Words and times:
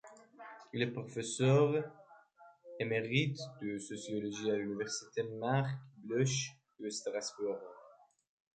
Il 0.73 0.81
est 0.81 0.89
professeur 0.91 1.75
émérite 2.79 3.37
de 3.61 3.77
sociologie 3.77 4.49
à 4.49 4.55
l’Université 4.55 5.21
Marc 5.21 5.77
Bloch 5.97 6.55
de 6.79 6.89
Strasbourg. 6.89 7.59